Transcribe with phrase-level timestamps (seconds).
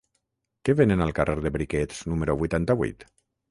[0.69, 3.09] Què venen al carrer de Briquets número vuitanta-vuit?